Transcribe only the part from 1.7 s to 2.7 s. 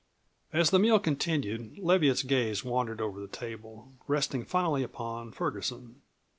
Leviatt's gaze